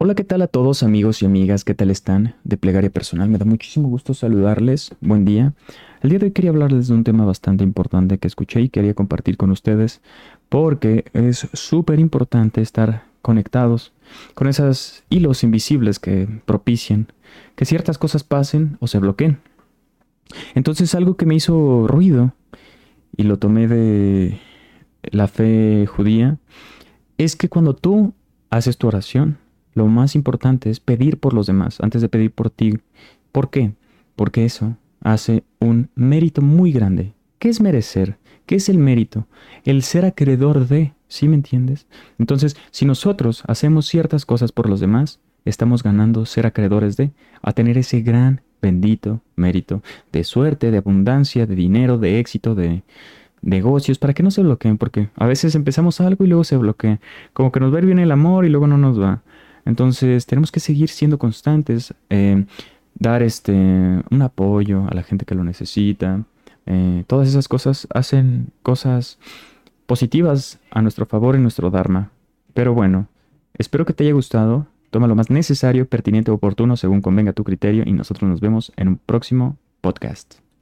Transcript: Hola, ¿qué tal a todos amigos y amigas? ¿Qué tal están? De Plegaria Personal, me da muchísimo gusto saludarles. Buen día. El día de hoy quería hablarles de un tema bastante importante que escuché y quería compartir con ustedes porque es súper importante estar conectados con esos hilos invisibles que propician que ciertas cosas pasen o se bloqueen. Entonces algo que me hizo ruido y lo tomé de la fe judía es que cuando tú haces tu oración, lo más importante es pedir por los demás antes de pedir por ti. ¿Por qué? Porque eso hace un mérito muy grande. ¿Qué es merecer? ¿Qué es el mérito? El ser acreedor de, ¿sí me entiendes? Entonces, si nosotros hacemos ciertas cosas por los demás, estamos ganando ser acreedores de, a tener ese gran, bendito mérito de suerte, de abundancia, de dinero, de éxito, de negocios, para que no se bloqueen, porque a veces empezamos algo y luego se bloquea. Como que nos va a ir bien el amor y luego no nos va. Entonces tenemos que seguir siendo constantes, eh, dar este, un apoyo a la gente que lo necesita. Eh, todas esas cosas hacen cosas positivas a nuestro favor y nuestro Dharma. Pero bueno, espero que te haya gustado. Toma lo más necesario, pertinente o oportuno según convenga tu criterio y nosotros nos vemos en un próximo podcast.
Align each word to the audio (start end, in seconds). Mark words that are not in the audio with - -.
Hola, 0.00 0.14
¿qué 0.14 0.22
tal 0.22 0.42
a 0.42 0.46
todos 0.46 0.84
amigos 0.84 1.22
y 1.22 1.26
amigas? 1.26 1.64
¿Qué 1.64 1.74
tal 1.74 1.90
están? 1.90 2.36
De 2.44 2.56
Plegaria 2.56 2.88
Personal, 2.88 3.28
me 3.28 3.36
da 3.36 3.44
muchísimo 3.44 3.88
gusto 3.88 4.14
saludarles. 4.14 4.94
Buen 5.00 5.24
día. 5.24 5.54
El 6.02 6.10
día 6.10 6.20
de 6.20 6.26
hoy 6.26 6.30
quería 6.30 6.52
hablarles 6.52 6.86
de 6.86 6.94
un 6.94 7.02
tema 7.02 7.24
bastante 7.24 7.64
importante 7.64 8.18
que 8.18 8.28
escuché 8.28 8.60
y 8.60 8.68
quería 8.68 8.94
compartir 8.94 9.36
con 9.36 9.50
ustedes 9.50 10.00
porque 10.48 11.06
es 11.14 11.48
súper 11.52 11.98
importante 11.98 12.60
estar 12.60 13.06
conectados 13.22 13.92
con 14.34 14.46
esos 14.46 15.02
hilos 15.10 15.42
invisibles 15.42 15.98
que 15.98 16.28
propician 16.44 17.08
que 17.56 17.64
ciertas 17.64 17.98
cosas 17.98 18.22
pasen 18.22 18.76
o 18.78 18.86
se 18.86 19.00
bloqueen. 19.00 19.40
Entonces 20.54 20.94
algo 20.94 21.16
que 21.16 21.26
me 21.26 21.34
hizo 21.34 21.88
ruido 21.88 22.34
y 23.16 23.24
lo 23.24 23.40
tomé 23.40 23.66
de 23.66 24.38
la 25.02 25.26
fe 25.26 25.86
judía 25.86 26.38
es 27.16 27.34
que 27.34 27.48
cuando 27.48 27.74
tú 27.74 28.14
haces 28.48 28.78
tu 28.78 28.86
oración, 28.86 29.38
lo 29.78 29.86
más 29.86 30.14
importante 30.14 30.68
es 30.68 30.80
pedir 30.80 31.18
por 31.18 31.32
los 31.32 31.46
demás 31.46 31.80
antes 31.80 32.02
de 32.02 32.08
pedir 32.08 32.30
por 32.32 32.50
ti. 32.50 32.78
¿Por 33.32 33.48
qué? 33.48 33.72
Porque 34.16 34.44
eso 34.44 34.76
hace 35.00 35.44
un 35.60 35.88
mérito 35.94 36.42
muy 36.42 36.72
grande. 36.72 37.14
¿Qué 37.38 37.48
es 37.48 37.60
merecer? 37.60 38.18
¿Qué 38.44 38.56
es 38.56 38.68
el 38.68 38.78
mérito? 38.78 39.26
El 39.64 39.82
ser 39.82 40.04
acreedor 40.04 40.66
de, 40.66 40.92
¿sí 41.06 41.28
me 41.28 41.36
entiendes? 41.36 41.86
Entonces, 42.18 42.56
si 42.70 42.84
nosotros 42.84 43.44
hacemos 43.46 43.86
ciertas 43.86 44.26
cosas 44.26 44.52
por 44.52 44.68
los 44.68 44.80
demás, 44.80 45.20
estamos 45.44 45.82
ganando 45.82 46.26
ser 46.26 46.46
acreedores 46.46 46.96
de, 46.96 47.12
a 47.40 47.52
tener 47.52 47.78
ese 47.78 48.00
gran, 48.00 48.42
bendito 48.60 49.20
mérito 49.36 49.82
de 50.10 50.24
suerte, 50.24 50.72
de 50.72 50.78
abundancia, 50.78 51.46
de 51.46 51.54
dinero, 51.54 51.98
de 51.98 52.18
éxito, 52.18 52.56
de 52.56 52.82
negocios, 53.40 53.98
para 53.98 54.14
que 54.14 54.24
no 54.24 54.32
se 54.32 54.42
bloqueen, 54.42 54.78
porque 54.78 55.10
a 55.14 55.26
veces 55.26 55.54
empezamos 55.54 56.00
algo 56.00 56.24
y 56.24 56.28
luego 56.28 56.42
se 56.42 56.56
bloquea. 56.56 57.00
Como 57.32 57.52
que 57.52 57.60
nos 57.60 57.72
va 57.72 57.76
a 57.76 57.80
ir 57.80 57.86
bien 57.86 58.00
el 58.00 58.10
amor 58.10 58.44
y 58.44 58.48
luego 58.48 58.66
no 58.66 58.78
nos 58.78 59.00
va. 59.00 59.22
Entonces 59.68 60.24
tenemos 60.24 60.50
que 60.50 60.60
seguir 60.60 60.88
siendo 60.88 61.18
constantes, 61.18 61.92
eh, 62.08 62.46
dar 62.94 63.22
este, 63.22 63.52
un 63.52 64.22
apoyo 64.22 64.86
a 64.88 64.94
la 64.94 65.02
gente 65.02 65.26
que 65.26 65.34
lo 65.34 65.44
necesita. 65.44 66.24
Eh, 66.64 67.04
todas 67.06 67.28
esas 67.28 67.48
cosas 67.48 67.86
hacen 67.92 68.46
cosas 68.62 69.18
positivas 69.84 70.58
a 70.70 70.80
nuestro 70.80 71.04
favor 71.04 71.36
y 71.36 71.40
nuestro 71.40 71.68
Dharma. 71.68 72.10
Pero 72.54 72.72
bueno, 72.72 73.08
espero 73.58 73.84
que 73.84 73.92
te 73.92 74.04
haya 74.04 74.14
gustado. 74.14 74.66
Toma 74.88 75.06
lo 75.06 75.14
más 75.14 75.28
necesario, 75.28 75.86
pertinente 75.86 76.30
o 76.30 76.34
oportuno 76.34 76.78
según 76.78 77.02
convenga 77.02 77.34
tu 77.34 77.44
criterio 77.44 77.82
y 77.84 77.92
nosotros 77.92 78.26
nos 78.26 78.40
vemos 78.40 78.72
en 78.76 78.88
un 78.88 78.96
próximo 78.96 79.58
podcast. 79.82 80.47